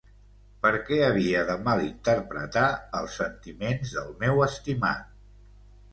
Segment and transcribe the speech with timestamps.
[0.61, 2.65] Per què havia de malinterpretar
[3.03, 5.09] els sentiments del meu estimat?